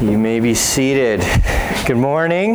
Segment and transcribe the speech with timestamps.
[0.00, 1.20] You may be seated.
[1.84, 2.54] Good morning.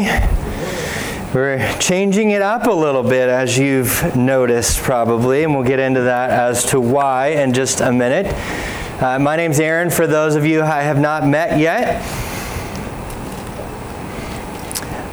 [1.32, 6.02] We're changing it up a little bit, as you've noticed, probably, and we'll get into
[6.02, 8.26] that as to why in just a minute.
[9.00, 12.02] Uh, my name's Aaron, for those of you I have not met yet.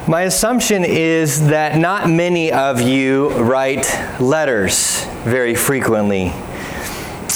[0.08, 3.84] My assumption is that not many of you write
[4.18, 6.32] letters very frequently.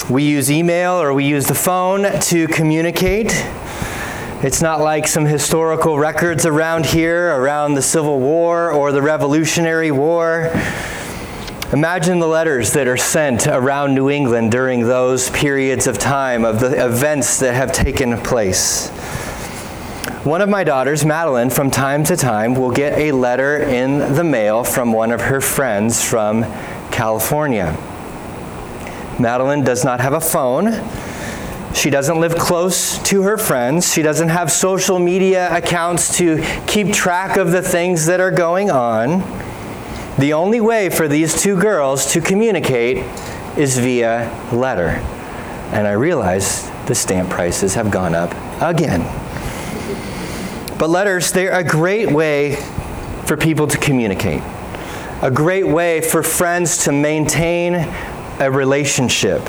[0.09, 3.45] We use email or we use the phone to communicate.
[4.43, 9.89] It's not like some historical records around here, around the Civil War or the Revolutionary
[9.89, 10.51] War.
[11.73, 16.59] Imagine the letters that are sent around New England during those periods of time of
[16.59, 18.89] the events that have taken place.
[20.23, 24.23] One of my daughters, Madeline, from time to time will get a letter in the
[24.23, 26.43] mail from one of her friends from
[26.91, 27.75] California.
[29.19, 30.67] Madeline does not have a phone
[31.77, 33.93] she doesn't live close to her friends.
[33.93, 38.71] She doesn't have social media accounts to keep track of the things that are going
[38.71, 39.19] on.
[40.17, 42.97] The only way for these two girls to communicate
[43.55, 44.87] is via letter.
[45.71, 49.01] And I realize the stamp prices have gone up again.
[50.79, 52.55] But letters, they're a great way
[53.25, 54.41] for people to communicate,
[55.21, 57.75] a great way for friends to maintain
[58.39, 59.47] a relationship.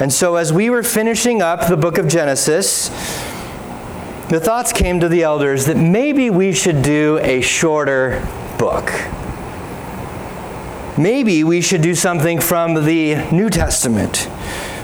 [0.00, 2.88] And so, as we were finishing up the book of Genesis,
[4.28, 8.26] the thoughts came to the elders that maybe we should do a shorter
[8.58, 8.90] book.
[10.98, 14.28] Maybe we should do something from the New Testament.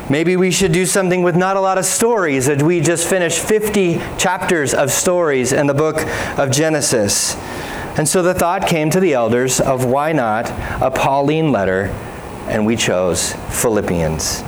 [0.09, 3.39] Maybe we should do something with not a lot of stories, as we just finished
[3.41, 6.05] 50 chapters of stories in the book
[6.39, 7.37] of Genesis.
[7.97, 11.87] And so the thought came to the elders of why not a Pauline letter,
[12.49, 14.43] and we chose Philippians.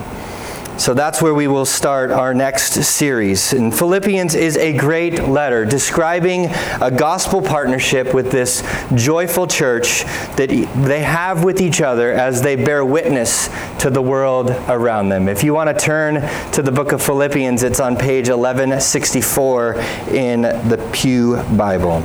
[0.79, 3.53] So that's where we will start our next series.
[3.53, 6.47] And Philippians is a great letter describing
[6.81, 8.63] a gospel partnership with this
[8.95, 10.05] joyful church
[10.37, 13.49] that they have with each other as they bear witness
[13.81, 15.29] to the world around them.
[15.29, 16.15] If you want to turn
[16.53, 19.75] to the book of Philippians, it's on page 1164
[20.11, 22.03] in the Pew Bible.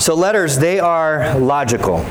[0.00, 2.06] So letters, they are logical.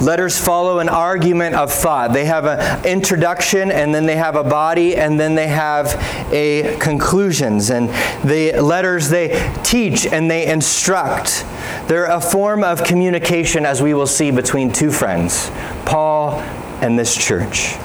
[0.00, 2.12] Letters follow an argument of thought.
[2.12, 5.94] They have an introduction, and then they have a body, and then they have
[6.32, 7.70] a conclusions.
[7.70, 7.88] And
[8.28, 11.46] the letters, they teach and they instruct.
[11.86, 15.50] They're a form of communication, as we will see, between two friends,
[15.86, 16.40] Paul
[16.80, 17.76] and this church.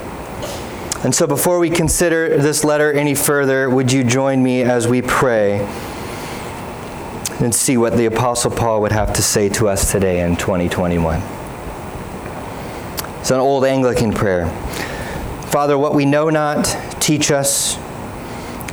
[1.03, 5.01] And so, before we consider this letter any further, would you join me as we
[5.01, 5.59] pray
[7.39, 11.38] and see what the Apostle Paul would have to say to us today in 2021?
[13.19, 14.47] It's an old Anglican prayer.
[15.47, 16.65] Father, what we know not,
[17.01, 17.75] teach us.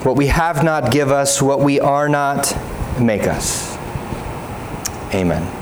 [0.05, 1.43] What we have not, give us.
[1.43, 2.57] What we are not,
[3.01, 3.77] make us.
[5.15, 5.53] Amen.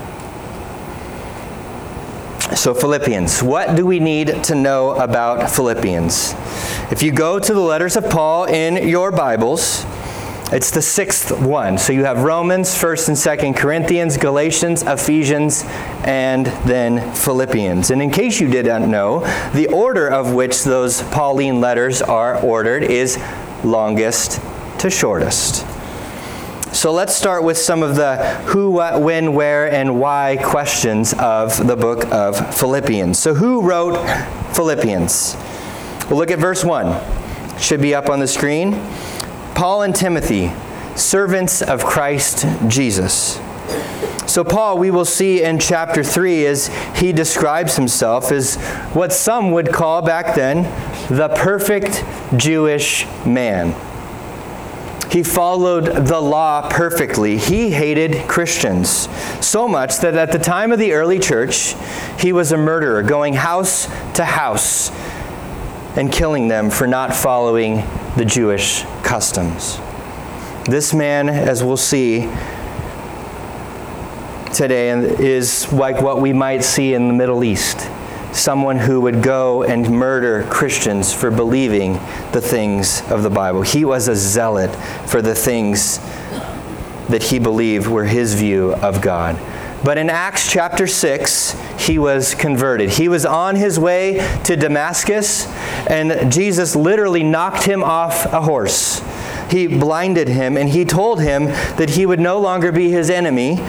[2.56, 3.42] So, Philippians.
[3.42, 6.34] What do we need to know about Philippians?
[6.90, 9.84] If you go to the letters of Paul in your Bibles,
[10.52, 11.78] it's the sixth one.
[11.78, 15.64] So you have Romans, 1st and 2nd Corinthians, Galatians, Ephesians,
[16.04, 17.90] and then Philippians.
[17.90, 19.20] And in case you didn't know,
[19.52, 23.18] the order of which those Pauline letters are ordered is
[23.64, 24.40] longest
[24.80, 25.66] to shortest.
[26.74, 28.16] So let's start with some of the
[28.46, 33.16] who, what, when, where, and why questions of the book of Philippians.
[33.16, 33.96] So, who wrote
[34.54, 35.36] Philippians?
[36.10, 36.88] We'll look at verse 1.
[36.88, 38.72] It should be up on the screen.
[39.54, 40.52] Paul and Timothy,
[40.96, 43.40] servants of Christ Jesus.
[44.26, 46.66] So, Paul, we will see in chapter 3 as
[46.96, 48.56] he describes himself as
[48.92, 50.64] what some would call back then
[51.08, 52.04] the perfect
[52.36, 53.74] Jewish man.
[55.08, 57.38] He followed the law perfectly.
[57.38, 59.08] He hated Christians
[59.40, 61.76] so much that at the time of the early church,
[62.18, 64.90] he was a murderer, going house to house
[65.96, 67.76] and killing them for not following
[68.16, 69.78] the Jewish customs.
[70.64, 72.30] This man, as we'll see
[74.52, 77.88] today, is like what we might see in the Middle East
[78.34, 81.92] someone who would go and murder Christians for believing
[82.32, 83.62] the things of the Bible.
[83.62, 84.74] He was a zealot
[85.06, 85.98] for the things
[87.08, 89.36] that he believed were his view of God.
[89.84, 92.88] But in Acts chapter 6, he was converted.
[92.88, 94.14] He was on his way
[94.44, 95.46] to Damascus,
[95.88, 99.02] and Jesus literally knocked him off a horse.
[99.50, 101.44] He blinded him, and he told him
[101.76, 103.60] that he would no longer be his enemy.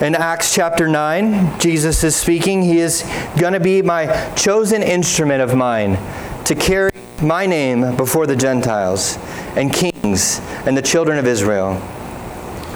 [0.00, 2.62] In Acts chapter 9, Jesus is speaking.
[2.62, 3.02] He is
[3.38, 5.98] going to be my chosen instrument of mine
[6.44, 9.18] to carry my name before the Gentiles
[9.56, 11.82] and kings and the children of Israel.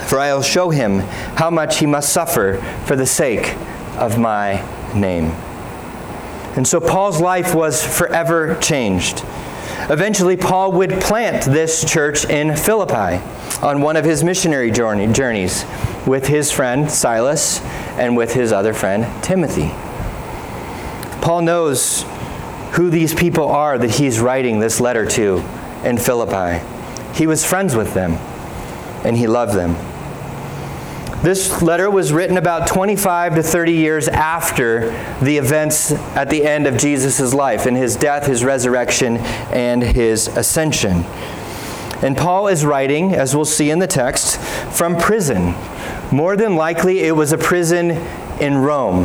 [0.06, 1.00] For I will show him
[1.36, 3.56] how much he must suffer for the sake
[3.96, 4.64] of my
[4.94, 5.26] name.
[6.56, 9.24] And so Paul's life was forever changed.
[9.90, 13.22] Eventually, Paul would plant this church in Philippi
[13.60, 15.64] on one of his missionary journey, journeys
[16.06, 17.60] with his friend Silas
[17.98, 19.68] and with his other friend Timothy.
[21.20, 22.04] Paul knows
[22.72, 25.38] who these people are that he's writing this letter to
[25.84, 26.64] in Philippi.
[27.14, 28.12] He was friends with them
[29.04, 29.76] and he loved them.
[31.24, 34.90] This letter was written about 25 to 30 years after
[35.22, 40.28] the events at the end of Jesus' life in his death, his resurrection, and his
[40.28, 41.02] ascension.
[42.02, 44.38] And Paul is writing, as we'll see in the text,
[44.76, 45.54] from prison.
[46.12, 47.92] More than likely, it was a prison
[48.38, 49.04] in Rome.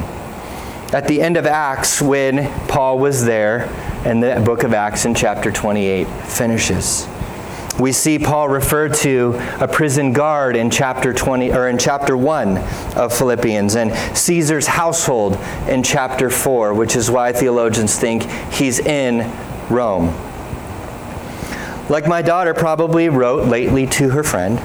[0.91, 3.69] At the end of Acts, when Paul was there,
[4.05, 7.07] and the book of Acts in chapter 28 finishes.
[7.79, 12.57] We see Paul refer to a prison guard in chapter 20 or in chapter 1
[12.97, 19.31] of Philippians and Caesar's household in chapter 4, which is why theologians think he's in
[19.69, 20.13] Rome.
[21.87, 24.59] Like my daughter probably wrote lately to her friend,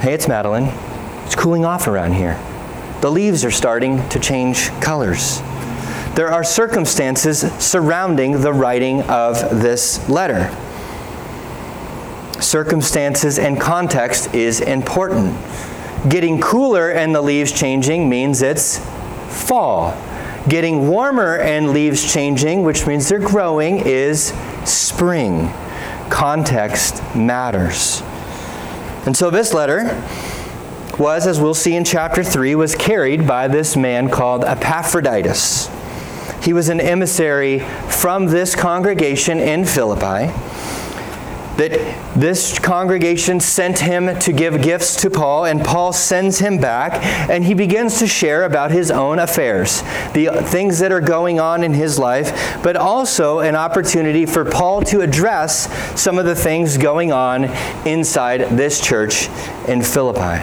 [0.00, 0.70] "Hey, it's Madeline.
[1.24, 2.36] It's cooling off around here.
[3.00, 5.40] The leaves are starting to change colors."
[6.16, 10.50] There are circumstances surrounding the writing of this letter
[12.40, 15.36] circumstances, and context is important.
[16.08, 18.78] Getting cooler and the leaves changing means it's
[19.28, 19.96] fall.
[20.48, 24.32] Getting warmer and leaves changing, which means they're growing, is
[24.64, 25.50] spring.
[26.08, 28.02] Context matters.
[29.06, 29.84] And so this letter
[30.98, 35.70] was, as we'll see in chapter 3, was carried by this man called Epaphroditus.
[36.42, 40.32] He was an emissary from this congregation in Philippi
[41.60, 41.72] that
[42.18, 47.44] this congregation sent him to give gifts to Paul, and Paul sends him back, and
[47.44, 49.82] he begins to share about his own affairs,
[50.14, 54.80] the things that are going on in his life, but also an opportunity for Paul
[54.84, 55.68] to address
[56.00, 57.44] some of the things going on
[57.86, 59.28] inside this church
[59.68, 60.42] in Philippi.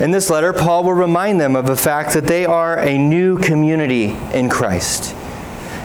[0.00, 3.36] In this letter, Paul will remind them of the fact that they are a new
[3.36, 5.16] community in Christ.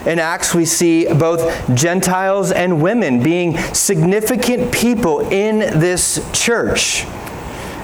[0.05, 7.05] In Acts, we see both Gentiles and women being significant people in this church.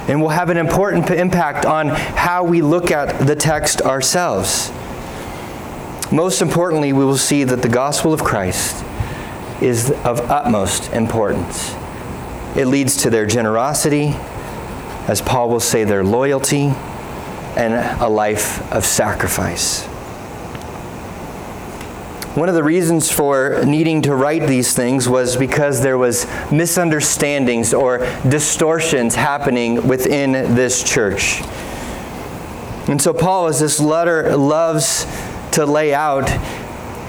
[0.07, 4.71] And will have an important impact on how we look at the text ourselves.
[6.12, 8.83] Most importantly, we will see that the gospel of Christ
[9.62, 11.74] is of utmost importance.
[12.56, 14.15] It leads to their generosity,
[15.07, 16.74] as Paul will say, their loyalty,
[17.56, 19.88] and a life of sacrifice.
[22.36, 27.74] One of the reasons for needing to write these things was because there was misunderstandings
[27.74, 31.42] or distortions happening within this church.
[32.88, 35.08] And so Paul, as this letter loves
[35.54, 36.30] to lay out,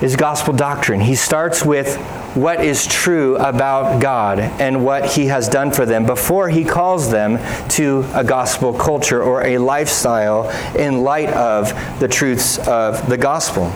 [0.02, 1.00] is gospel doctrine.
[1.00, 1.96] He starts with
[2.34, 7.10] what is true about God and what He has done for them before He calls
[7.10, 7.38] them
[7.70, 13.70] to a gospel culture or a lifestyle in light of the truths of the gospel.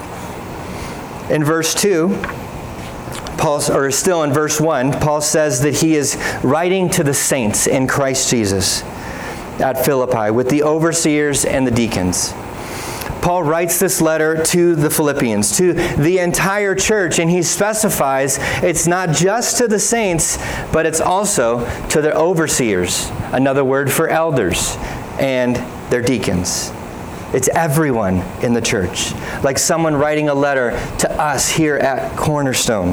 [1.31, 2.09] In verse 2,
[3.39, 7.67] Paul, or still in verse 1, Paul says that he is writing to the saints
[7.67, 8.83] in Christ Jesus
[9.61, 12.33] at Philippi with the overseers and the deacons.
[13.23, 18.87] Paul writes this letter to the Philippians, to the entire church, and he specifies it's
[18.87, 20.37] not just to the saints,
[20.73, 24.77] but it's also to their overseers, another word for elders,
[25.19, 25.57] and
[25.91, 26.71] their deacons.
[27.35, 29.13] It's everyone in the church.
[29.43, 32.91] Like someone writing a letter to us here at Cornerstone.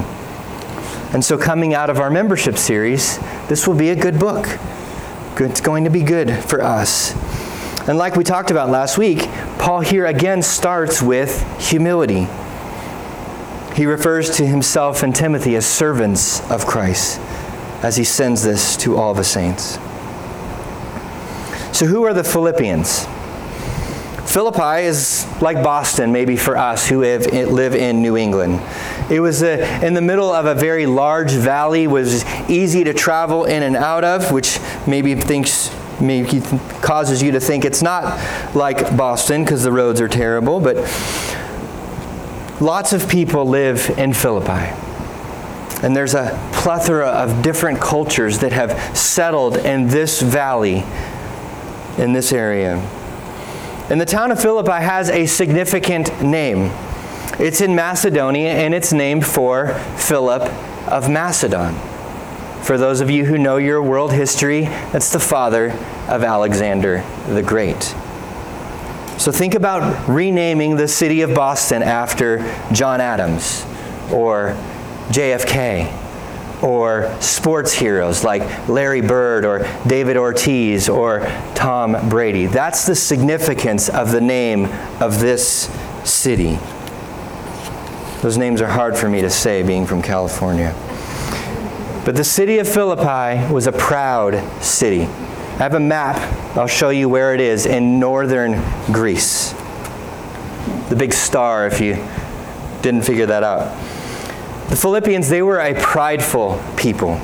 [1.14, 3.20] And so, coming out of our membership series,
[3.50, 4.48] this will be a good book.
[5.38, 7.14] It's going to be good for us.
[7.88, 9.20] And like we talked about last week,
[9.60, 12.28] Paul here again starts with humility.
[13.76, 17.20] He refers to himself and Timothy as servants of Christ
[17.84, 19.76] as he sends this to all the saints.
[21.78, 23.06] So, who are the Philippians?
[24.32, 28.62] Philippi is like Boston, maybe for us who live in, live in New England.
[29.12, 33.44] It was a, in the middle of a very large valley, was easy to travel
[33.44, 34.58] in and out of, which
[34.88, 35.70] maybe thinks
[36.00, 36.40] maybe
[36.82, 40.78] causes you to think it's not like Boston because the roads are terrible, but
[42.62, 44.74] lots of people live in Philippi.
[45.84, 50.86] And there's a plethora of different cultures that have settled in this valley,
[51.98, 52.82] in this area.
[53.92, 56.72] And the town of Philippi has a significant name.
[57.38, 60.44] It's in Macedonia and it's named for Philip
[60.88, 61.76] of Macedon.
[62.64, 65.72] For those of you who know your world history, that's the father
[66.08, 67.84] of Alexander the Great.
[69.18, 72.38] So think about renaming the city of Boston after
[72.72, 73.66] John Adams
[74.10, 74.56] or
[75.10, 76.01] JFK
[76.64, 81.22] or sports heroes like Larry Bird or David Ortiz or
[81.56, 82.46] Tom Brady.
[82.46, 84.66] That's the significance of the name
[85.00, 85.70] of this
[86.04, 86.60] city.
[88.22, 90.76] Those names are hard for me to say, being from California.
[92.06, 95.02] But the city of Philippi was a proud city.
[95.02, 96.18] I have a map.
[96.58, 99.54] I'll show you where it is in northern Greece.
[100.90, 101.96] The big star, if you
[102.82, 103.76] didn't figure that out.
[104.72, 107.20] The Philippians, they were a prideful people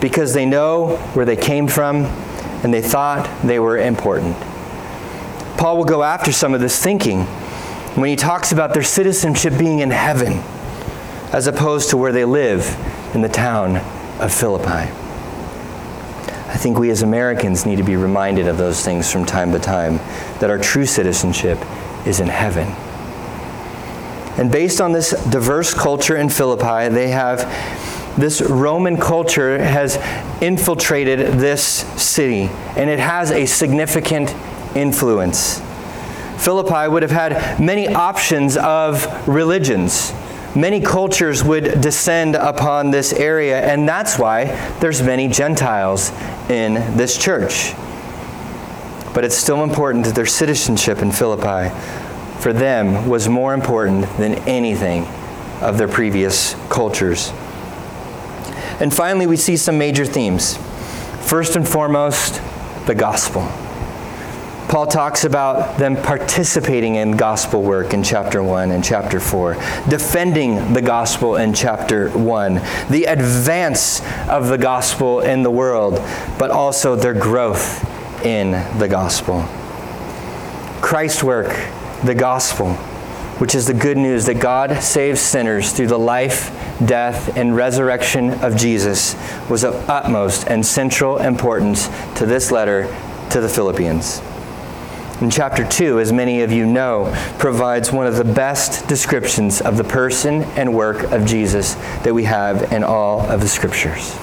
[0.00, 2.06] because they know where they came from
[2.64, 4.36] and they thought they were important.
[5.56, 7.22] Paul will go after some of this thinking
[7.94, 10.42] when he talks about their citizenship being in heaven
[11.32, 12.66] as opposed to where they live
[13.14, 13.76] in the town
[14.20, 14.90] of Philippi.
[16.50, 19.60] I think we as Americans need to be reminded of those things from time to
[19.60, 19.98] time
[20.40, 21.58] that our true citizenship
[22.08, 22.74] is in heaven.
[24.38, 27.40] And based on this diverse culture in Philippi, they have
[28.16, 29.96] this Roman culture has
[30.40, 34.34] infiltrated this city, and it has a significant
[34.76, 35.60] influence.
[36.38, 40.12] Philippi would have had many options of religions.
[40.54, 44.44] Many cultures would descend upon this area, and that's why
[44.80, 46.10] there's many Gentiles
[46.48, 47.74] in this church.
[49.14, 51.74] But it's still important that their citizenship in Philippi
[52.40, 55.04] for them was more important than anything
[55.60, 57.30] of their previous cultures.
[58.80, 60.56] And finally, we see some major themes.
[61.22, 62.40] First and foremost,
[62.86, 63.42] the gospel.
[64.68, 69.54] Paul talks about them participating in gospel work in chapter 1 and chapter 4,
[69.88, 72.54] defending the gospel in chapter 1,
[72.90, 75.94] the advance of the gospel in the world,
[76.38, 77.82] but also their growth
[78.24, 79.42] in the gospel.
[80.82, 81.48] Christ's work
[82.04, 82.74] the gospel,
[83.38, 86.50] which is the good news that God saves sinners through the life,
[86.84, 89.16] death, and resurrection of Jesus,
[89.48, 92.86] was of utmost and central importance to this letter
[93.30, 94.20] to the Philippians.
[95.20, 99.76] In chapter 2, as many of you know, provides one of the best descriptions of
[99.76, 101.74] the person and work of Jesus
[102.04, 104.16] that we have in all of the scriptures.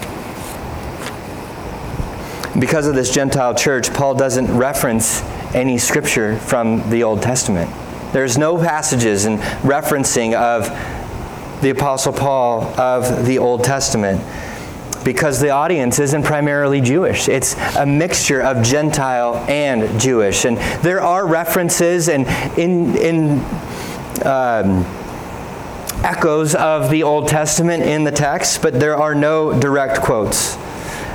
[2.58, 5.22] Because of this Gentile church, Paul doesn't reference
[5.56, 7.72] any scripture from the Old Testament.
[8.12, 10.68] There's no passages and referencing of
[11.62, 14.22] the Apostle Paul of the Old Testament
[15.06, 17.30] because the audience isn't primarily Jewish.
[17.30, 20.46] It's a mixture of Gentile and Jewish.
[20.46, 23.40] And there are references and in, in
[24.26, 24.84] um,
[26.04, 30.58] echoes of the Old Testament in the text, but there are no direct quotes.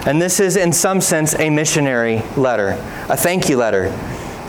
[0.07, 2.71] And this is, in some sense, a missionary letter,
[3.09, 3.93] a thank you letter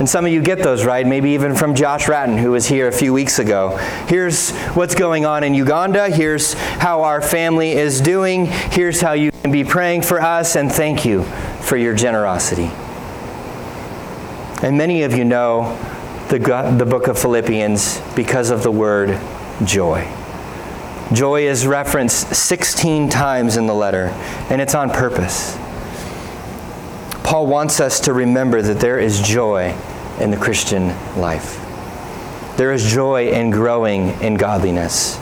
[0.01, 1.05] and some of you get those, right?
[1.05, 3.77] Maybe even from Josh Ratton, who was here a few weeks ago.
[4.07, 6.09] Here's what's going on in Uganda.
[6.09, 8.47] Here's how our family is doing.
[8.47, 11.21] Here's how you can be praying for us, and thank you
[11.61, 12.71] for your generosity.
[14.65, 15.77] And many of you know
[16.29, 16.39] the,
[16.79, 19.19] the book of Philippians because of the word
[19.65, 20.11] joy.
[21.13, 24.05] Joy is referenced 16 times in the letter,
[24.49, 25.55] and it's on purpose.
[27.23, 29.75] Paul wants us to remember that there is joy
[30.21, 30.87] in the Christian
[31.19, 31.57] life.
[32.57, 35.17] There is joy in growing in godliness.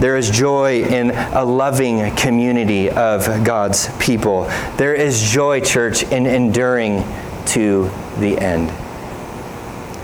[0.00, 4.44] There is joy in a loving community of God's people.
[4.76, 7.04] There is joy, church, in enduring
[7.48, 8.70] to the end.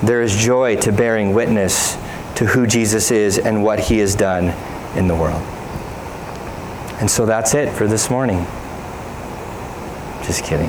[0.07, 1.97] There is joy to bearing witness
[2.37, 4.55] to who Jesus is and what he has done
[4.97, 5.43] in the world.
[7.01, 8.45] And so that's it for this morning.
[10.25, 10.69] Just kidding.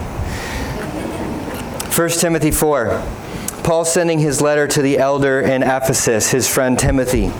[1.91, 3.03] 1 Timothy 4.
[3.67, 7.33] Paul sending his letter to the elder in Ephesus, his friend Timothy.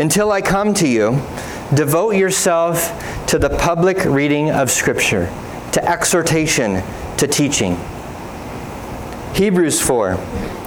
[0.00, 1.20] Until I come to you,
[1.74, 5.26] devote yourself to the public reading of Scripture,
[5.72, 6.80] to exhortation,
[7.16, 7.76] to teaching.
[9.34, 10.14] Hebrews 4.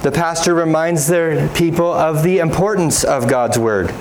[0.02, 3.94] The pastor reminds their people of the importance of God's Word.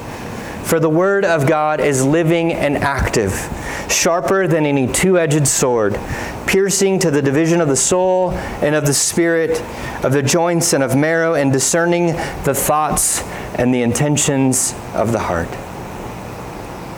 [0.64, 3.34] For the Word of God is living and active,
[3.90, 5.98] sharper than any two edged sword
[6.52, 9.62] piercing to the division of the soul and of the spirit,
[10.04, 12.08] of the joints and of marrow, and discerning
[12.44, 13.24] the thoughts
[13.56, 15.48] and the intentions of the heart.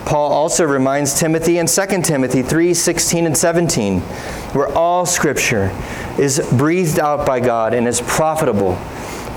[0.08, 4.00] Paul also reminds Timothy in 2 Timothy 3 16 and 17,
[4.53, 5.72] where all scripture
[6.17, 8.75] is breathed out by God and is profitable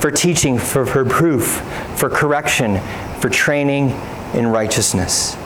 [0.01, 1.61] for teaching, for, proof,
[1.99, 2.81] for correction,
[3.21, 3.91] for training
[4.35, 5.37] in righteousness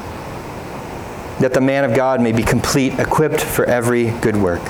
[1.40, 4.60] that the man of God may be complete, equipped for every good work.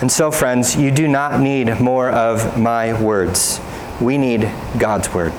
[0.00, 3.60] And so, friends, you do not need more of my words.
[4.00, 5.32] We need God's word.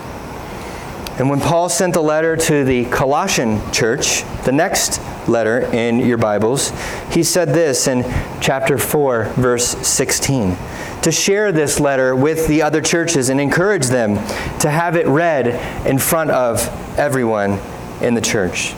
[1.17, 6.17] And when Paul sent the letter to the Colossian church, the next letter in your
[6.17, 6.71] Bibles,
[7.11, 8.03] he said this in
[8.41, 10.57] chapter 4, verse 16
[11.03, 14.15] to share this letter with the other churches and encourage them
[14.59, 15.47] to have it read
[15.85, 17.59] in front of everyone
[18.01, 18.73] in the church.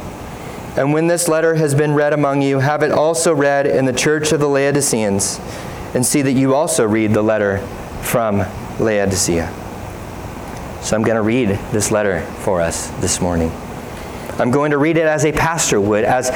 [0.78, 3.94] And when this letter has been read among you, have it also read in the
[3.94, 5.40] church of the Laodiceans,
[5.94, 7.58] and see that you also read the letter
[8.02, 8.46] from
[8.80, 9.52] Laodicea.
[10.82, 13.52] So I'm going to read this letter for us this morning.
[14.40, 16.30] I'm going to read it as a pastor would, as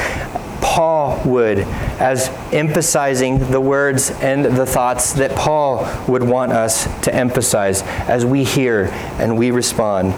[0.65, 7.13] Paul would, as emphasizing the words and the thoughts that Paul would want us to
[7.13, 10.15] emphasize as we hear and we respond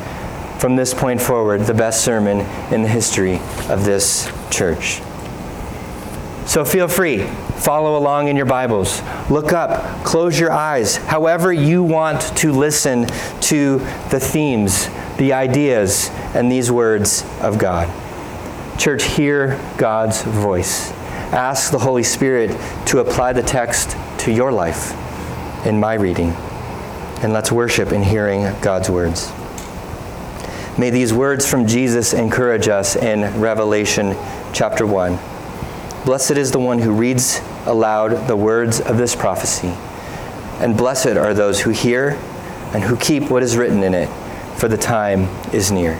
[0.60, 2.39] from this point forward, the best sermon
[2.74, 3.39] in the history
[3.70, 5.01] of this church.
[6.48, 7.25] So feel free,
[7.58, 9.01] follow along in your Bibles.
[9.30, 13.06] Look up, close your eyes, however you want to listen
[13.42, 14.88] to the themes,
[15.18, 18.07] the ideas, and these words of God.
[18.78, 20.92] Church, hear God's voice.
[21.32, 22.52] Ask the Holy Spirit
[22.86, 24.94] to apply the text to your life
[25.66, 26.30] in my reading.
[27.22, 29.32] And let's worship in hearing God's words.
[30.78, 34.16] May these words from Jesus encourage us in Revelation
[34.54, 35.18] chapter 1.
[36.06, 39.74] Blessed is the one who reads aloud the words of this prophecy,
[40.60, 42.12] and blessed are those who hear
[42.74, 44.08] and who keep what is written in it,
[44.58, 46.00] for the time is near.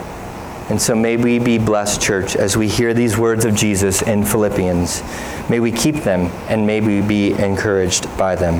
[0.70, 4.24] And so may we be blessed, church, as we hear these words of Jesus in
[4.24, 5.02] Philippians.
[5.48, 8.56] May we keep them and may we be encouraged by them.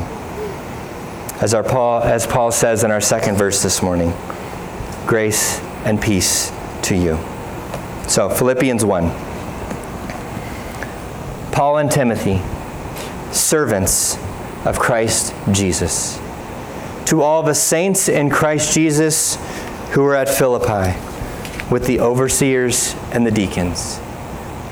[1.42, 4.14] As, our Paul, as Paul says in our second verse this morning,
[5.06, 6.50] grace and peace
[6.82, 7.18] to you.
[8.08, 9.10] So, Philippians 1.
[11.52, 12.40] Paul and Timothy,
[13.32, 14.16] servants
[14.64, 16.18] of Christ Jesus.
[17.06, 19.36] To all the saints in Christ Jesus
[19.90, 20.98] who are at Philippi,
[21.70, 24.00] with the overseers and the deacons.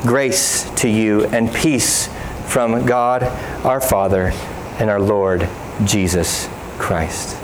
[0.02, 2.08] Grace to you and peace
[2.46, 3.22] from God
[3.64, 4.32] our Father
[4.78, 5.48] and our Lord
[5.84, 7.36] Jesus Christ.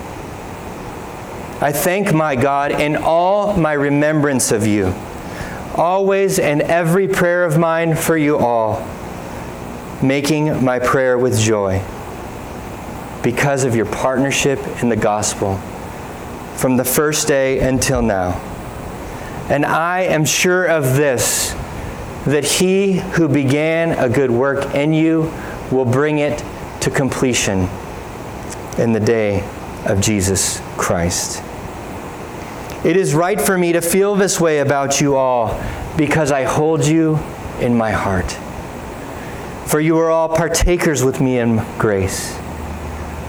[1.61, 4.95] I thank my God in all my remembrance of you,
[5.77, 8.87] always in every prayer of mine for you all,
[10.03, 11.83] making my prayer with joy
[13.23, 15.57] because of your partnership in the gospel
[16.57, 18.52] from the first day until now.
[19.53, 21.53] And I am sure of this
[22.25, 25.31] that he who began a good work in you
[25.71, 26.43] will bring it
[26.81, 27.69] to completion
[28.79, 29.47] in the day
[29.85, 31.43] of Jesus Christ.
[32.83, 35.63] It is right for me to feel this way about you all
[35.99, 37.19] because I hold you
[37.61, 38.33] in my heart.
[39.69, 42.39] For you are all partakers with me in grace,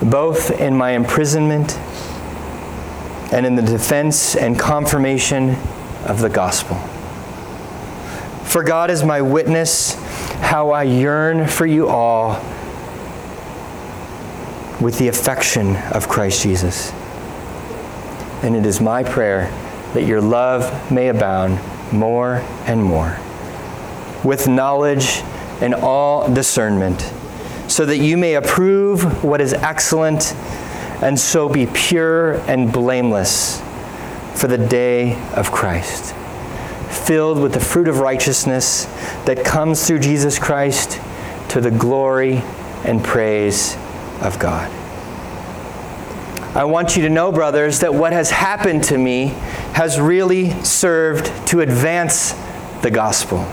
[0.02, 1.78] both in my imprisonment
[3.34, 5.58] and in the defense and confirmation
[6.06, 6.78] of the gospel.
[8.46, 9.96] For God is my witness
[10.42, 12.34] how I yearn for you all
[14.80, 16.92] with the affection of Christ Jesus.
[18.44, 19.50] And it is my prayer
[19.94, 21.60] that your love may abound
[21.94, 23.18] more and more
[24.24, 25.22] with knowledge
[25.62, 27.02] and all discernment,
[27.68, 30.34] so that you may approve what is excellent
[31.02, 33.62] and so be pure and blameless
[34.44, 36.14] for the day of Christ,
[37.08, 38.84] filled with the fruit of righteousness
[39.24, 41.00] that comes through Jesus Christ
[41.48, 42.42] to the glory
[42.84, 43.78] and praise
[44.20, 44.70] of God.
[46.58, 49.28] I want you to know, brothers, that what has happened to me
[49.76, 52.34] has really served to advance
[52.82, 53.46] the gospel.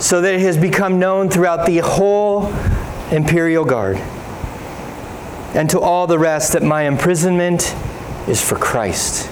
[0.00, 2.46] So that it has become known throughout the whole
[3.12, 3.98] imperial guard
[5.54, 7.74] and to all the rest that my imprisonment
[8.26, 9.30] is for Christ.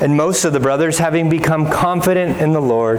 [0.00, 2.98] And most of the brothers, having become confident in the Lord,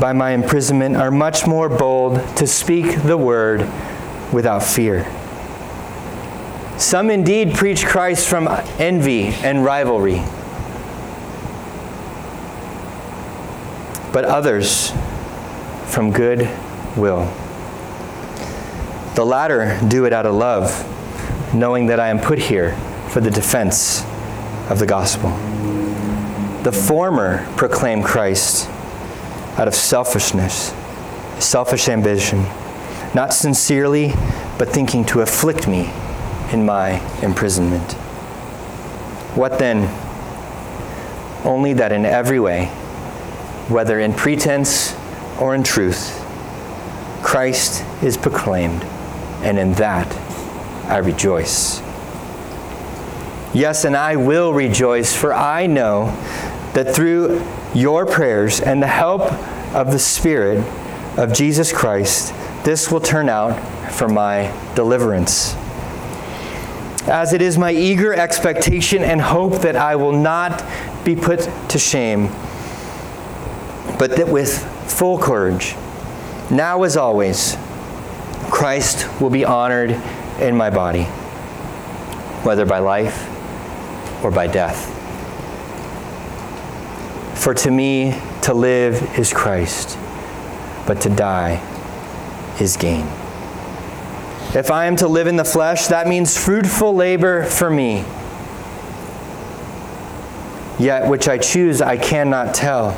[0.00, 3.68] by my imprisonment are much more bold to speak the word
[4.32, 5.04] without fear.
[6.78, 10.22] Some indeed preach Christ from envy and rivalry,
[14.12, 14.92] but others
[15.86, 16.48] from good
[16.96, 17.24] will.
[19.16, 20.86] The latter do it out of love,
[21.52, 22.76] knowing that I am put here
[23.08, 24.04] for the defense
[24.70, 25.30] of the gospel.
[26.62, 28.68] The former proclaim Christ
[29.58, 30.72] out of selfishness,
[31.38, 32.44] selfish ambition,
[33.14, 34.12] not sincerely,
[34.58, 35.92] but thinking to afflict me
[36.52, 37.92] in my imprisonment.
[39.34, 39.88] What then?
[41.44, 42.66] only that in every way,
[43.68, 44.94] whether in pretense
[45.38, 46.18] or in truth,
[47.22, 48.82] Christ is proclaimed,
[49.42, 50.08] and in that
[50.90, 51.80] I rejoice.
[53.52, 56.06] Yes, and I will rejoice, for I know
[56.74, 59.22] that through your prayers and the help
[59.74, 60.64] of the Spirit
[61.18, 62.32] of Jesus Christ,
[62.64, 63.58] this will turn out
[63.92, 65.54] for my deliverance.
[67.08, 70.64] As it is my eager expectation and hope that I will not
[71.04, 72.28] be put to shame,
[73.98, 75.74] but that with full courage,
[76.52, 77.56] now as always,
[78.48, 79.90] Christ will be honored
[80.38, 81.04] in my body,
[82.44, 83.26] whether by life
[84.22, 84.96] or by death.
[87.42, 89.98] For to me, to live is Christ,
[90.86, 91.62] but to die
[92.60, 93.06] is gain.
[94.52, 98.04] If I am to live in the flesh, that means fruitful labor for me.
[100.78, 102.90] Yet which I choose, I cannot tell.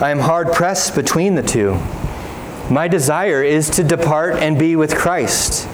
[0.00, 1.74] I am hard pressed between the two.
[2.70, 5.68] My desire is to depart and be with Christ,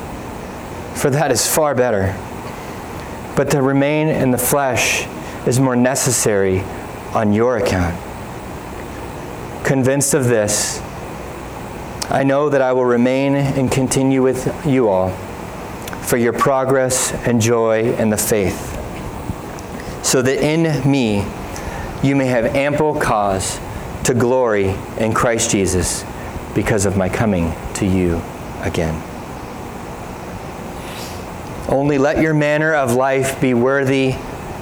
[0.94, 2.14] for that is far better.
[3.36, 5.06] But to remain in the flesh
[5.46, 6.60] is more necessary
[7.14, 7.96] on your account.
[9.64, 10.80] Convinced of this,
[12.10, 15.10] I know that I will remain and continue with you all
[16.02, 18.78] for your progress and joy in the faith,
[20.04, 21.24] so that in me
[22.02, 23.58] you may have ample cause
[24.04, 26.04] to glory in Christ Jesus
[26.54, 28.20] because of my coming to you
[28.62, 29.11] again.
[31.72, 34.14] Only let your manner of life be worthy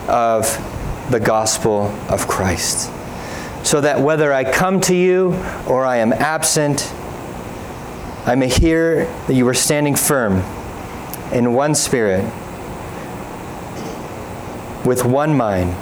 [0.07, 0.47] of
[1.11, 2.89] the gospel of Christ,
[3.65, 5.33] so that whether I come to you
[5.67, 6.89] or I am absent,
[8.27, 10.45] I may hear that you are standing firm
[11.33, 12.25] in one spirit,
[14.85, 15.75] with one mind,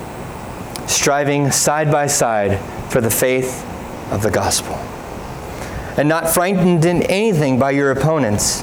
[0.89, 2.59] striving side by side
[2.91, 3.67] for the faith
[4.11, 4.77] of the gospel,
[5.99, 8.63] and not frightened in anything by your opponents.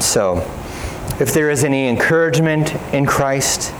[0.00, 0.38] So,
[1.18, 3.72] if there is any encouragement in Christ,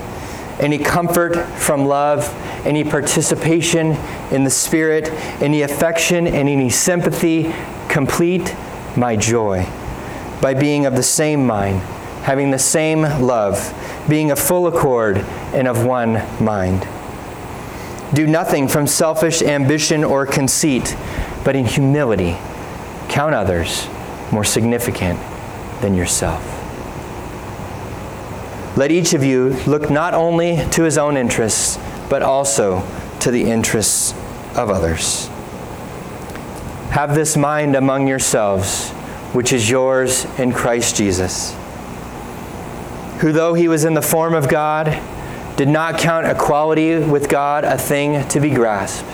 [0.59, 2.27] any comfort from love,
[2.65, 3.91] any participation
[4.31, 5.09] in the Spirit,
[5.41, 7.53] any affection, and any sympathy,
[7.89, 8.55] complete
[8.95, 9.67] my joy
[10.41, 11.79] by being of the same mind,
[12.23, 13.73] having the same love,
[14.09, 15.17] being of full accord
[15.53, 16.87] and of one mind.
[18.13, 20.95] Do nothing from selfish ambition or conceit,
[21.43, 22.37] but in humility
[23.09, 23.87] count others
[24.31, 25.19] more significant
[25.81, 26.43] than yourself.
[28.77, 32.87] Let each of you look not only to his own interests, but also
[33.21, 34.13] to the interests
[34.55, 35.27] of others.
[36.91, 38.89] Have this mind among yourselves,
[39.33, 41.55] which is yours in Christ Jesus,
[43.19, 44.99] who, though he was in the form of God,
[45.57, 49.09] did not count equality with God a thing to be grasped,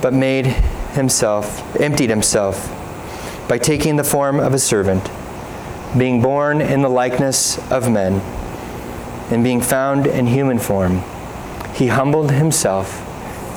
[0.00, 0.46] but made
[0.94, 2.70] himself, emptied himself
[3.48, 5.10] by taking the form of a servant,
[5.96, 8.14] being born in the likeness of men,
[9.32, 11.02] and being found in human form.
[11.74, 13.00] He humbled himself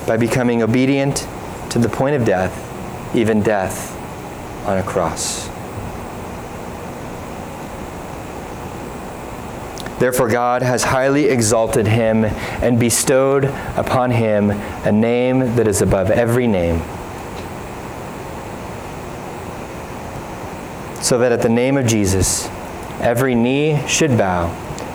[0.06, 1.26] by becoming obedient
[1.70, 3.94] to the point of death, even death
[4.66, 5.48] on a cross.
[9.98, 13.46] Therefore, God has highly exalted him and bestowed
[13.76, 16.80] upon him a name that is above every name.
[21.08, 22.48] So that at the name of Jesus,
[23.00, 24.48] every knee should bow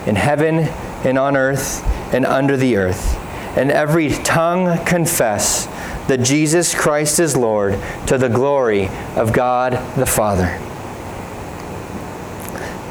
[0.06, 0.60] in heaven
[1.04, 3.18] and on earth and under the earth,
[3.58, 5.66] and every tongue confess
[6.08, 10.60] that Jesus Christ is Lord to the glory of God the Father.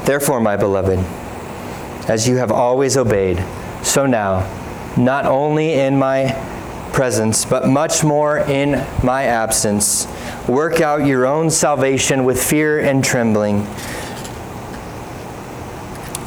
[0.03, 0.99] Therefore, my beloved,
[2.09, 3.41] as you have always obeyed,
[3.83, 4.41] so now,
[4.97, 6.33] not only in my
[6.91, 10.07] presence, but much more in my absence,
[10.47, 13.63] work out your own salvation with fear and trembling.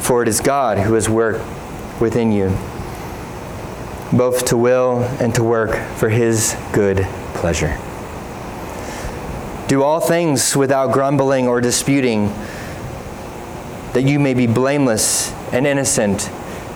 [0.01, 1.45] For it is God who has worked
[2.01, 2.49] within you,
[4.11, 7.77] both to will and to work for his good pleasure.
[9.67, 12.29] Do all things without grumbling or disputing,
[13.93, 16.31] that you may be blameless and innocent,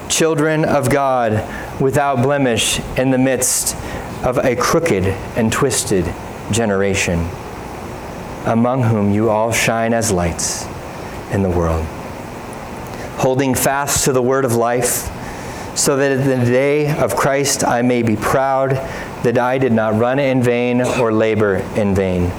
[0.09, 3.75] children of God without blemish in the midst
[4.23, 6.05] of a crooked and twisted
[6.51, 7.27] generation,
[8.45, 10.65] among whom you all shine as lights
[11.31, 11.85] in the world.
[13.17, 15.09] Holding fast to the word of life,
[15.77, 18.71] so that in the day of Christ I may be proud
[19.23, 22.31] that I did not run in vain or labor in vain.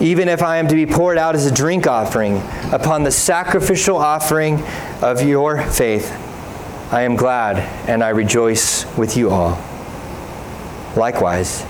[0.00, 2.38] Even if I am to be poured out as a drink offering
[2.72, 4.62] upon the sacrificial offering
[5.00, 6.10] of your faith,
[6.92, 7.58] I am glad
[7.88, 9.62] and I rejoice with you all.
[10.96, 11.64] Likewise,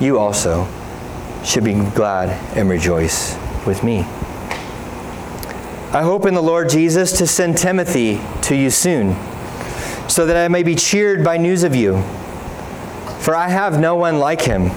[0.00, 0.68] you also
[1.44, 4.00] should be glad and rejoice with me.
[5.90, 9.16] I hope in the Lord Jesus to send Timothy to you soon,
[10.08, 12.02] so that I may be cheered by news of you.
[13.20, 14.68] For I have no one like him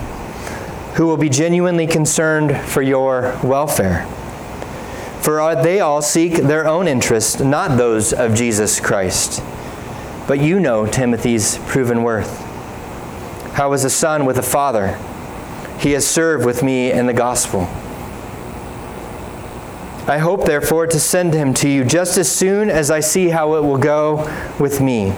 [0.96, 4.06] who will be genuinely concerned for your welfare.
[5.22, 9.42] For they all seek their own interest, not those of Jesus Christ.
[10.28, 12.42] But you know Timothy's proven worth.
[13.54, 14.98] How is a son with a father?
[15.82, 17.62] He has served with me in the gospel.
[20.08, 23.56] I hope, therefore, to send him to you just as soon as I see how
[23.56, 25.14] it will go with me.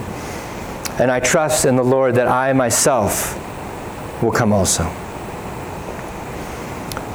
[0.98, 3.38] And I trust in the Lord that I myself
[4.22, 4.84] will come also.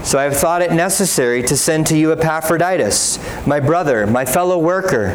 [0.03, 4.59] So I have thought it necessary to send to you Epaphroditus, my brother, my fellow
[4.59, 5.09] worker,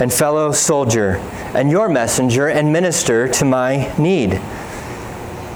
[0.00, 1.16] and fellow soldier,
[1.54, 4.40] and your messenger and minister to my need.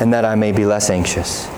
[0.00, 1.48] and that I may be less anxious.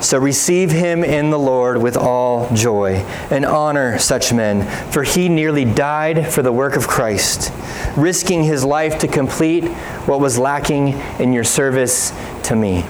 [0.00, 5.28] So receive him in the Lord with all joy and honor such men, for he
[5.28, 7.52] nearly died for the work of Christ,
[7.96, 9.64] risking his life to complete
[10.06, 12.12] what was lacking in your service
[12.44, 12.82] to me.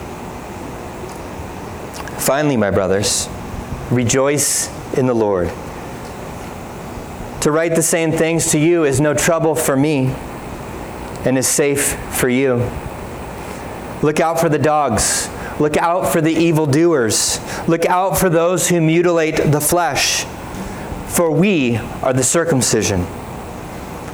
[2.18, 3.26] Finally, my brothers,
[3.90, 4.68] rejoice
[4.98, 5.48] in the Lord.
[7.42, 10.08] To write the same things to you is no trouble for me
[11.24, 12.70] and is safe for you.
[14.02, 17.40] Look out for the dogs Look out for the evildoers.
[17.66, 20.24] Look out for those who mutilate the flesh.
[21.08, 23.04] For we are the circumcision,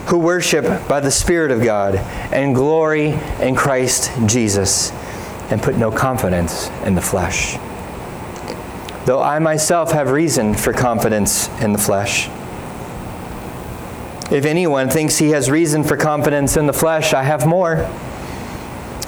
[0.06, 1.96] who worship by the Spirit of God
[2.32, 4.90] and glory in Christ Jesus,
[5.50, 7.58] and put no confidence in the flesh.
[9.04, 12.28] Though I myself have reason for confidence in the flesh.
[14.32, 17.86] If anyone thinks he has reason for confidence in the flesh, I have more.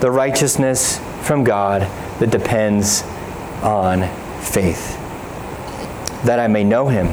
[0.00, 1.82] the righteousness from God
[2.20, 3.02] that depends
[3.62, 4.02] on
[4.42, 4.96] faith.
[6.24, 7.08] That I may know him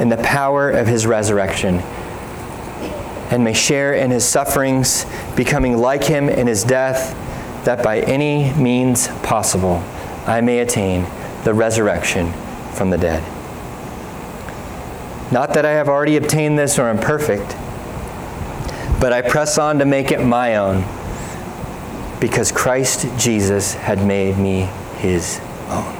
[0.00, 1.76] in the power of his resurrection
[3.30, 5.04] and may share in his sufferings,
[5.36, 7.14] becoming like him in his death,
[7.64, 9.84] that by any means possible
[10.26, 11.06] I may attain
[11.44, 12.32] the resurrection
[12.72, 13.22] from the dead.
[15.30, 17.48] Not that I have already obtained this or am perfect,
[19.00, 20.84] but I press on to make it my own
[22.20, 25.94] because Christ Jesus had made me his own.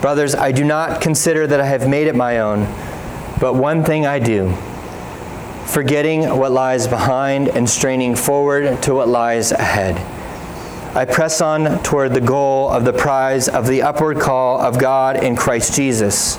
[0.00, 2.66] Brothers, I do not consider that I have made it my own,
[3.40, 4.52] but one thing I do,
[5.66, 9.96] forgetting what lies behind and straining forward to what lies ahead.
[10.96, 15.24] I press on toward the goal of the prize of the upward call of God
[15.24, 16.38] in Christ Jesus.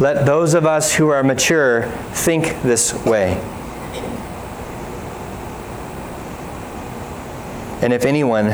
[0.00, 3.42] Let those of us who are mature think this way.
[7.84, 8.46] And if anyone,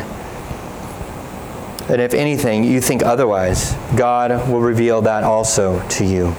[1.88, 6.34] and if anything, you think otherwise, God will reveal that also to you.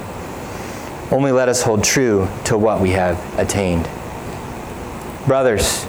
[1.09, 3.89] Only let us hold true to what we have attained.
[5.25, 5.85] Brothers,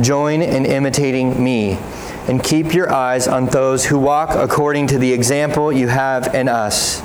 [0.00, 1.78] join in imitating me
[2.26, 6.48] and keep your eyes on those who walk according to the example you have in
[6.48, 7.00] us.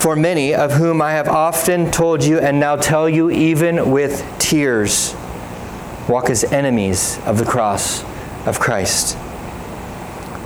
[0.00, 4.24] For many of whom I have often told you and now tell you, even with
[4.38, 5.16] tears,
[6.08, 8.02] walk as enemies of the cross
[8.46, 9.16] of Christ.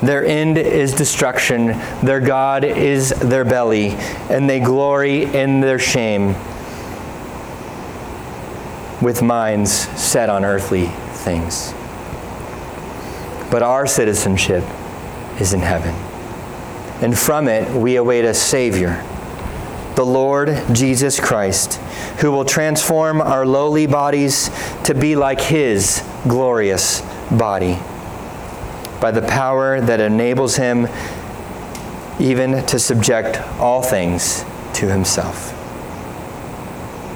[0.02, 3.90] Their end is destruction, their God is their belly,
[4.28, 6.34] and they glory in their shame
[9.00, 10.86] with minds set on earthly
[11.24, 11.72] things.
[13.50, 14.64] But our citizenship
[15.40, 15.94] is in heaven,
[17.00, 19.04] and from it we await a Savior,
[19.94, 21.74] the Lord Jesus Christ,
[22.20, 24.50] who will transform our lowly bodies
[24.84, 27.78] to be like His glorious body
[29.02, 30.86] by the power that enables him
[32.20, 35.50] even to subject all things to himself.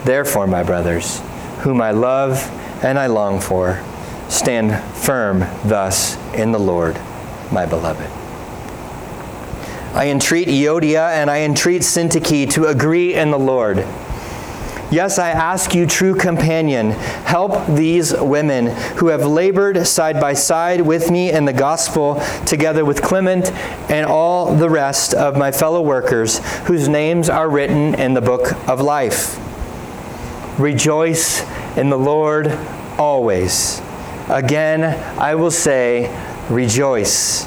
[0.05, 1.21] Therefore, my brothers,
[1.61, 2.51] whom I love
[2.83, 3.81] and I long for,
[4.29, 6.99] stand firm thus in the Lord,
[7.53, 8.16] my beloved.
[9.97, 13.79] I entreat Euodia and I entreat Syntyche to agree in the Lord.
[14.91, 18.67] Yes, I ask you, true companion, help these women
[18.99, 23.51] who have labored side by side with me in the gospel, together with Clement
[23.91, 28.53] and all the rest of my fellow workers whose names are written in the book
[28.69, 29.39] of life.
[30.61, 31.41] Rejoice
[31.79, 32.49] in the Lord
[32.99, 33.81] always.
[34.29, 34.85] Again,
[35.19, 36.15] I will say,
[36.51, 37.47] rejoice.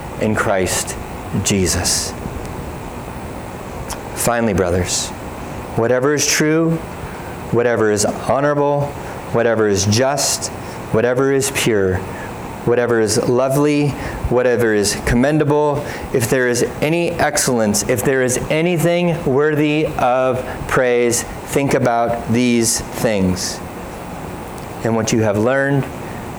[0.21, 0.95] in Christ
[1.43, 2.11] Jesus.
[4.15, 5.09] Finally, brothers,
[5.77, 6.75] whatever is true,
[7.51, 8.87] whatever is honorable,
[9.33, 10.49] whatever is just,
[10.93, 11.97] whatever is pure,
[12.65, 13.89] whatever is lovely,
[14.29, 15.77] whatever is commendable,
[16.13, 22.79] if there is any excellence, if there is anything worthy of praise, think about these
[22.79, 23.57] things.
[24.83, 25.83] And what you have learned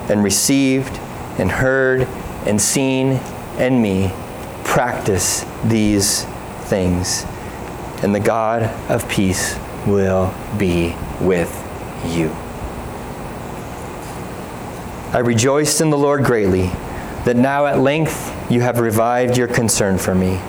[0.08, 0.96] and received
[1.38, 2.02] and heard
[2.46, 3.20] and seen
[3.58, 4.12] in me,
[4.64, 6.24] practice these
[6.64, 7.24] things
[8.02, 11.50] and the God of peace will be with
[12.06, 12.30] you.
[15.12, 16.68] I rejoiced in the Lord greatly
[17.24, 20.40] that now at length you have revived your concern for me.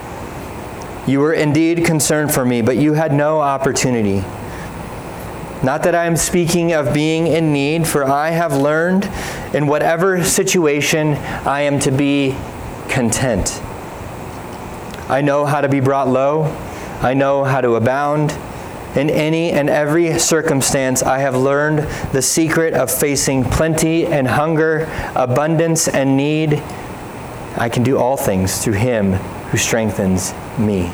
[1.06, 4.24] You were indeed concerned for me, but you had no opportunity.
[5.62, 9.08] Not that I am speaking of being in need, for I have learned
[9.54, 11.14] in whatever situation
[11.46, 12.36] I am to be
[12.88, 13.60] content.
[15.08, 16.54] I know how to be brought low
[17.04, 18.30] I know how to abound.
[18.96, 21.80] In any and every circumstance, I have learned
[22.12, 26.62] the secret of facing plenty and hunger, abundance and need.
[27.56, 30.84] I can do all things through Him who strengthens me.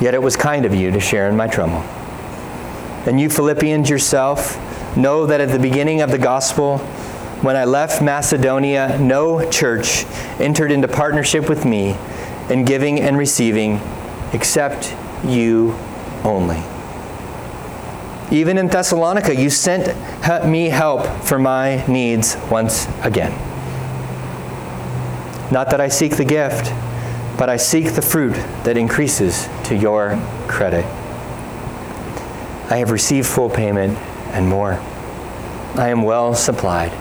[0.00, 1.82] Yet it was kind of you to share in my trouble.
[3.06, 4.56] And you, Philippians yourself,
[4.96, 6.78] know that at the beginning of the gospel,
[7.42, 10.04] when I left Macedonia, no church
[10.38, 11.96] entered into partnership with me
[12.50, 13.80] in giving and receiving
[14.32, 15.74] except you
[16.24, 16.62] only.
[18.30, 19.96] Even in Thessalonica, you sent
[20.46, 23.32] me help for my needs once again.
[25.50, 26.72] Not that I seek the gift,
[27.36, 30.16] but I seek the fruit that increases to your
[30.46, 30.84] credit.
[32.70, 33.98] I have received full payment
[34.32, 34.74] and more.
[35.74, 36.92] I am well supplied,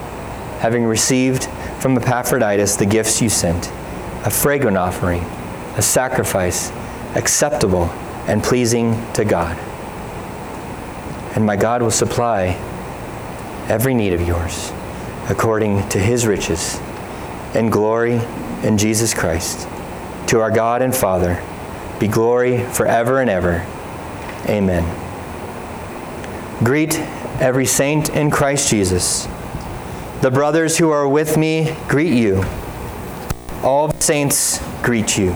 [0.59, 1.45] having received
[1.81, 3.69] from Epaphroditus the gifts you sent,
[4.25, 5.23] a fragrant offering
[5.79, 6.71] a sacrifice
[7.15, 7.85] acceptable
[8.27, 9.57] and pleasing to God.
[11.35, 12.57] And my God will supply
[13.69, 14.73] every need of yours
[15.29, 16.77] according to his riches
[17.55, 18.19] and glory
[18.63, 19.67] in Jesus Christ.
[20.27, 21.41] To our God and Father
[21.97, 23.65] be glory forever and ever.
[24.47, 24.83] Amen.
[26.63, 26.99] Greet
[27.39, 29.27] every saint in Christ Jesus.
[30.21, 32.43] The brothers who are with me greet you.
[33.63, 35.35] All the saints greet you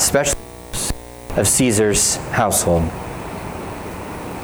[0.00, 0.40] especially
[1.36, 2.82] of Caesar's household.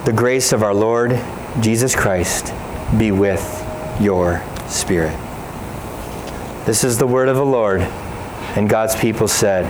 [0.05, 1.19] The grace of our Lord
[1.61, 2.53] Jesus Christ
[2.99, 3.43] be with
[3.99, 5.17] your spirit.
[6.67, 7.81] This is the word of the Lord.
[8.55, 9.65] And God's people said,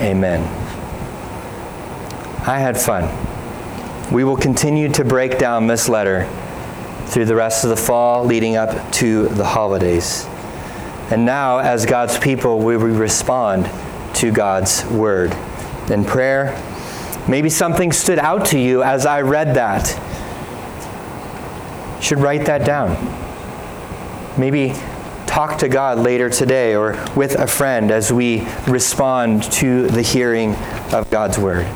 [0.00, 0.42] Amen.
[2.46, 3.04] I had fun.
[4.10, 6.24] We will continue to break down this letter
[7.06, 10.26] through the rest of the fall leading up to the holidays.
[11.10, 13.70] And now, as God's people, we respond
[14.16, 15.36] to God's word
[15.90, 16.60] in prayer.
[17.28, 19.88] Maybe something stood out to you as I read that.
[21.96, 22.96] You should write that down.
[24.38, 24.74] Maybe
[25.26, 30.54] talk to God later today or with a friend as we respond to the hearing
[30.92, 31.66] of God's word.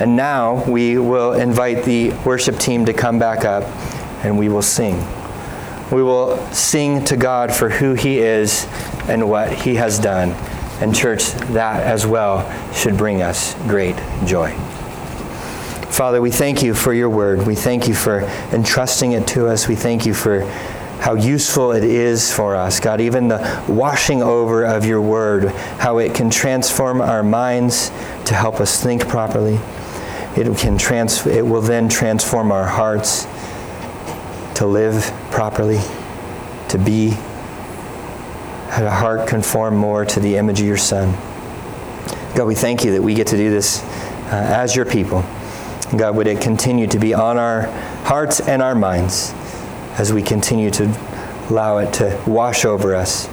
[0.00, 3.64] And now we will invite the worship team to come back up
[4.22, 4.96] and we will sing.
[5.90, 8.66] We will sing to God for who He is
[9.08, 10.32] and what He has done.
[10.80, 14.54] And, church, that as well should bring us great joy.
[15.90, 17.46] Father, we thank you for your word.
[17.46, 18.20] We thank you for
[18.52, 19.66] entrusting it to us.
[19.66, 20.42] We thank you for
[21.00, 22.80] how useful it is for us.
[22.80, 25.48] God, even the washing over of your word,
[25.78, 27.88] how it can transform our minds
[28.26, 29.58] to help us think properly.
[30.36, 33.26] It, can trans- it will then transform our hearts
[34.58, 35.78] to live properly,
[36.68, 37.10] to be,
[38.70, 41.12] have a heart conform more to the image of your Son.
[42.34, 45.22] God, we thank you that we get to do this uh, as your people.
[45.96, 47.62] God, would it continue to be on our
[48.02, 49.32] hearts and our minds
[49.96, 50.86] as we continue to
[51.50, 53.28] allow it to wash over us,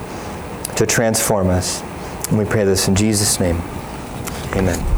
[0.77, 1.81] to transform us.
[2.29, 3.57] And we pray this in Jesus' name.
[4.53, 4.94] Amen.